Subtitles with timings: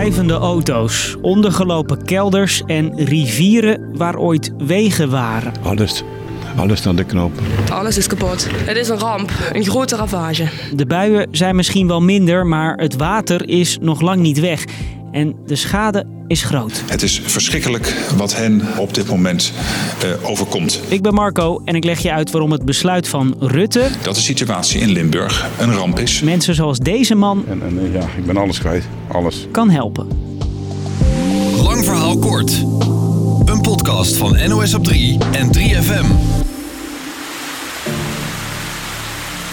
[0.00, 5.52] drijvende auto's, ondergelopen kelders en rivieren waar ooit wegen waren.
[5.62, 6.02] Alles.
[6.56, 7.32] Alles naar de knoop.
[7.72, 8.46] Alles is kapot.
[8.50, 10.48] Het is een ramp, een grote ravage.
[10.74, 14.64] De buien zijn misschien wel minder, maar het water is nog lang niet weg.
[15.10, 16.82] En de schade is groot.
[16.86, 19.52] Het is verschrikkelijk wat hen op dit moment
[20.04, 20.80] uh, overkomt.
[20.88, 23.88] Ik ben Marco en ik leg je uit waarom het besluit van Rutte...
[24.02, 26.20] Dat de situatie in Limburg een ramp is.
[26.20, 27.44] Mensen zoals deze man...
[27.48, 28.84] En, en ja, ik ben alles kwijt.
[29.08, 29.46] Alles.
[29.50, 30.08] Kan helpen.
[31.62, 32.52] Lang verhaal kort.
[33.44, 36.39] Een podcast van NOS op 3 en 3FM.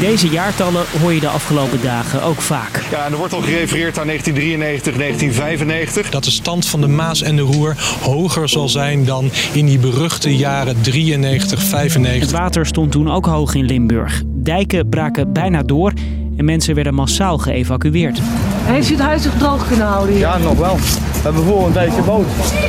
[0.00, 2.82] Deze jaartallen hoor je de afgelopen dagen ook vaak.
[2.90, 6.10] Ja, en er wordt al gerefereerd aan 1993, 1995.
[6.10, 9.78] Dat de stand van de Maas en de Roer hoger zal zijn dan in die
[9.78, 12.20] beruchte jaren 93, 95.
[12.30, 14.22] Het water stond toen ook hoog in Limburg.
[14.26, 15.92] Dijken braken bijna door
[16.36, 18.18] en mensen werden massaal geëvacueerd.
[18.62, 20.24] Heeft u het huis zich droog kunnen houden hier?
[20.24, 20.76] Ja, nog wel.
[20.76, 22.26] We hebben voor een dijk gebouwd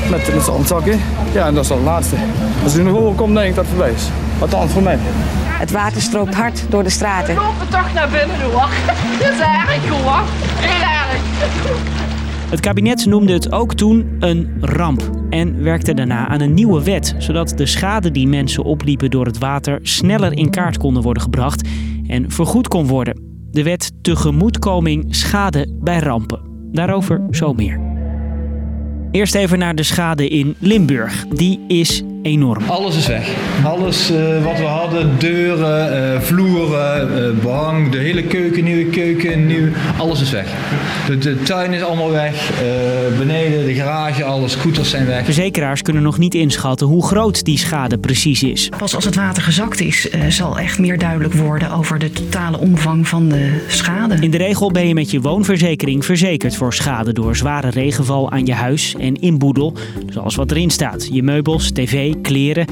[0.09, 1.00] met, met zandzakken.
[1.34, 2.16] Ja, en dat is al het laatste.
[2.64, 4.04] Als u nog overkomt, denk ik dat het voorbij is.
[4.39, 5.00] Althans voor mij.
[5.60, 7.36] Het water stroomt hard door de straten.
[7.36, 8.70] We lopen toch naar binnen hoor.
[9.20, 10.24] Dat is erg hoor.
[10.56, 12.50] Heel erg.
[12.50, 17.16] Het kabinet noemde het ook toen een ramp en werkte daarna aan een nieuwe wet,
[17.18, 21.68] zodat de schade die mensen opliepen door het water sneller in kaart konden worden gebracht
[22.08, 23.22] en vergoed kon worden.
[23.52, 26.42] De wet tegemoetkoming schade bij rampen.
[26.72, 27.80] Daarover zo meer.
[29.12, 31.28] Eerst even naar de schade in Limburg.
[31.28, 32.64] Die is enorm.
[32.67, 33.30] Alles is weg.
[33.64, 39.45] Alles uh, wat we hadden, deuren, uh, vloeren, uh, behang, de hele keuken, nieuwe keuken,
[39.45, 39.67] nieuw,
[39.98, 40.48] alles is weg.
[41.08, 42.52] De, de tuin is allemaal weg,
[43.17, 45.26] beneden, de garage, alle scooters zijn weg.
[45.26, 48.70] Verzekeraars kunnen nog niet inschatten hoe groot die schade precies is.
[48.78, 53.08] Pas als het water gezakt is, zal echt meer duidelijk worden over de totale omvang
[53.08, 54.16] van de schade.
[54.20, 58.45] In de regel ben je met je woonverzekering verzekerd voor schade door zware regenval aan
[58.45, 59.73] je huis en inboedel,
[60.09, 61.08] zoals wat erin staat.
[61.11, 62.65] Je meubels, tv, kleren.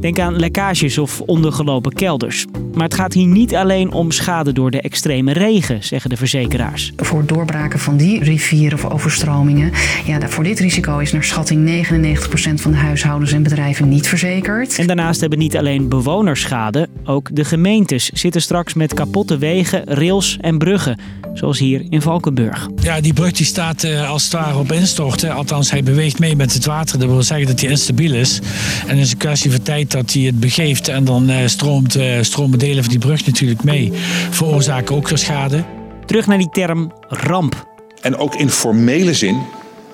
[0.00, 2.44] Denk aan lekkages of ondergelopen kelders.
[2.74, 6.92] Maar het gaat hier niet alleen om schade door de extreme regen, zeggen de verzekeraars.
[6.96, 9.72] Voor doorbraken van die rivieren of overstromingen,
[10.06, 14.78] ja, voor dit risico is naar schatting 99% van de huishoudens en bedrijven niet verzekerd.
[14.78, 19.84] En daarnaast hebben niet alleen bewoners schade, ook de gemeentes zitten straks met kapotte wegen,
[19.84, 20.98] rails en bruggen,
[21.34, 22.68] zoals hier in Valkenburg.
[22.82, 25.34] Ja, die brug die staat uh, als het ware op instorten.
[25.34, 26.98] Althans, hij beweegt mee met het water.
[26.98, 28.40] Dat wil zeggen dat hij instabiel is.
[28.86, 30.88] En het is een kwestie van tijd dat hij het begeeft.
[30.88, 33.92] En dan uh, stroomt, uh, stromen delen van die brug natuurlijk mee.
[34.30, 35.64] Veroorzaken ook weer schade.
[36.06, 37.66] Terug naar die term ramp.
[38.00, 39.42] En ook in formele zin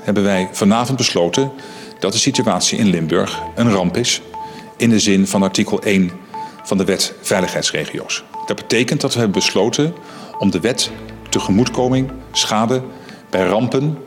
[0.01, 1.51] hebben wij vanavond besloten
[1.99, 4.23] dat de situatie in Limburg een ramp is.
[4.77, 6.11] In de zin van artikel 1
[6.65, 8.25] van de wet veiligheidsregio's.
[8.47, 9.95] Dat betekent dat we hebben besloten
[10.39, 10.91] om de wet
[11.31, 12.83] tegemoetkoming, schade
[13.31, 13.99] bij rampen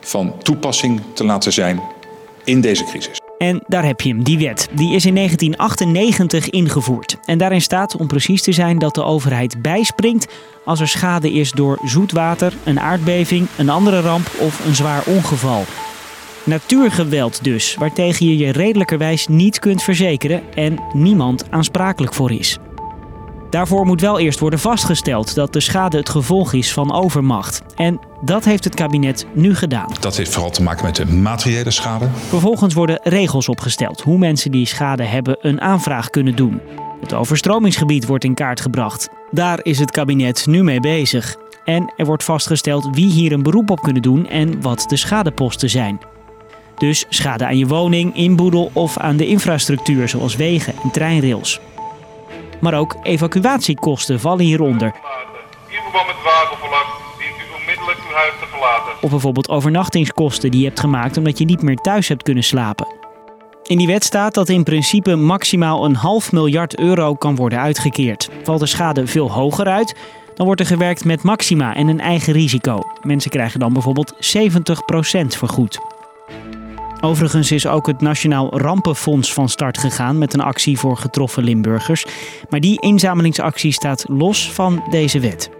[0.00, 1.80] van toepassing te laten zijn
[2.44, 3.18] in deze crisis.
[3.38, 4.68] En daar heb je hem, die wet.
[4.72, 7.16] Die is in 1998 ingevoerd.
[7.24, 10.32] En daarin staat, om precies te zijn, dat de overheid bijspringt
[10.64, 15.64] als er schade is door zoetwater, een aardbeving, een andere ramp of een zwaar ongeval.
[16.44, 22.58] Natuurgeweld dus, waartegen je je redelijkerwijs niet kunt verzekeren en niemand aansprakelijk voor is.
[23.54, 27.62] Daarvoor moet wel eerst worden vastgesteld dat de schade het gevolg is van overmacht.
[27.74, 29.88] En dat heeft het kabinet nu gedaan.
[30.00, 32.08] Dat heeft vooral te maken met de materiële schade.
[32.28, 36.60] Vervolgens worden regels opgesteld hoe mensen die schade hebben een aanvraag kunnen doen.
[37.00, 39.08] Het overstromingsgebied wordt in kaart gebracht.
[39.30, 41.36] Daar is het kabinet nu mee bezig.
[41.64, 45.70] En er wordt vastgesteld wie hier een beroep op kunnen doen en wat de schadeposten
[45.70, 46.00] zijn.
[46.78, 51.60] Dus schade aan je woning, inboedel of aan de infrastructuur zoals wegen en treinrails.
[52.60, 54.86] Maar ook evacuatiekosten vallen hieronder.
[54.86, 58.92] In verband met u onmiddellijk uw huis te verlaten.
[59.00, 62.86] Of bijvoorbeeld overnachtingskosten die je hebt gemaakt omdat je niet meer thuis hebt kunnen slapen.
[63.62, 68.30] In die wet staat dat in principe maximaal een half miljard euro kan worden uitgekeerd.
[68.42, 69.94] Valt de schade veel hoger uit,
[70.34, 72.80] dan wordt er gewerkt met maxima en een eigen risico.
[73.02, 74.18] Mensen krijgen dan bijvoorbeeld 70%
[75.26, 75.93] vergoed.
[77.04, 82.06] Overigens is ook het Nationaal Rampenfonds van start gegaan met een actie voor getroffen Limburgers.
[82.48, 85.50] Maar die inzamelingsactie staat los van deze wet.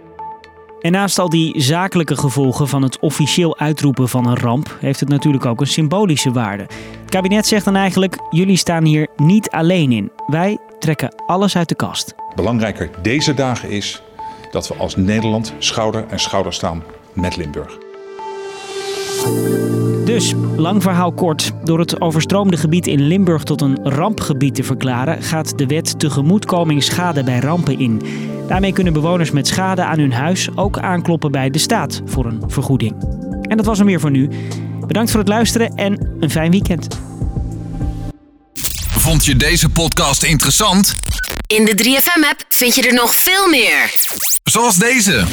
[0.79, 5.09] En naast al die zakelijke gevolgen van het officieel uitroepen van een ramp, heeft het
[5.09, 6.63] natuurlijk ook een symbolische waarde.
[7.01, 10.11] Het kabinet zegt dan eigenlijk: jullie staan hier niet alleen in.
[10.27, 12.15] Wij trekken alles uit de kast.
[12.35, 14.01] Belangrijker deze dagen is
[14.51, 16.83] dat we als Nederland schouder en schouder staan
[17.13, 17.77] met Limburg.
[20.05, 21.51] Dus, lang verhaal kort.
[21.63, 26.83] Door het overstroomde gebied in Limburg tot een rampgebied te verklaren, gaat de wet tegemoetkoming
[26.83, 28.01] schade bij rampen in.
[28.47, 32.43] Daarmee kunnen bewoners met schade aan hun huis ook aankloppen bij de staat voor een
[32.47, 32.95] vergoeding.
[33.41, 34.29] En dat was hem weer voor nu.
[34.87, 36.99] Bedankt voor het luisteren en een fijn weekend.
[38.89, 40.95] Vond je deze podcast interessant?
[41.47, 43.95] In de 3FM-app vind je er nog veel meer.
[44.43, 45.23] Zoals deze.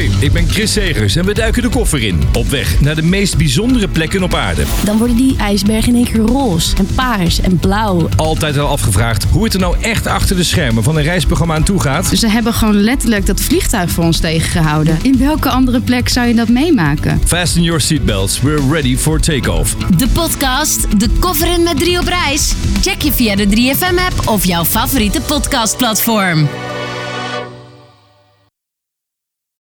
[0.00, 2.20] Hoi, ik ben Chris Segers en we duiken de koffer in.
[2.32, 4.62] Op weg naar de meest bijzondere plekken op aarde.
[4.84, 8.08] Dan worden die ijsbergen in één keer roze en paars en blauw.
[8.16, 11.62] Altijd al afgevraagd hoe het er nou echt achter de schermen van een reisprogramma aan
[11.62, 12.06] toe gaat.
[12.06, 14.98] Ze hebben gewoon letterlijk dat vliegtuig voor ons tegengehouden.
[15.02, 17.20] In welke andere plek zou je dat meemaken?
[17.24, 19.76] Fasten your seatbelts, we're ready for takeoff.
[19.96, 22.54] De podcast De Koffer in met 3 op reis.
[22.80, 26.48] Check je via de 3FM-app of jouw favoriete podcastplatform.